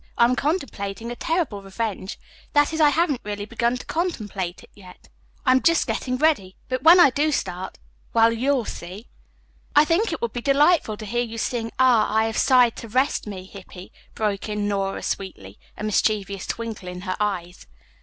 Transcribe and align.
I 0.17 0.25
am 0.25 0.35
contemplating 0.35 1.11
a 1.11 1.15
terrible 1.15 1.61
revenge. 1.61 2.17
That 2.53 2.73
is, 2.73 2.81
I 2.81 2.89
haven't 2.89 3.21
really 3.23 3.45
begun 3.45 3.77
to 3.77 3.85
contemplate 3.85 4.63
it 4.63 4.71
yet. 4.73 5.09
I 5.45 5.51
am 5.51 5.61
just 5.61 5.85
getting 5.85 6.17
ready. 6.17 6.55
But 6.69 6.81
when 6.81 6.99
I 6.99 7.11
do 7.11 7.31
start 7.31 7.77
well, 8.11 8.33
you'll 8.33 8.65
see." 8.65 9.05
"I 9.75 9.85
think 9.85 10.11
it 10.11 10.19
would 10.19 10.33
be 10.33 10.41
delightful 10.41 10.97
to 10.97 11.05
hear 11.05 11.21
you 11.21 11.37
sing, 11.37 11.71
'Ah, 11.77 12.11
I 12.11 12.25
Have 12.25 12.37
Sighed 12.39 12.75
to 12.77 12.87
Rest 12.89 13.27
Me,' 13.27 13.45
Hippy," 13.45 13.91
broke 14.15 14.49
in 14.49 14.67
Nora 14.67 15.03
sweetly, 15.03 15.59
a 15.77 15.83
mischievous 15.83 16.47
twinkle 16.47 16.87
in 16.89 17.01
her 17.01 17.15
eyes. 17.19 17.67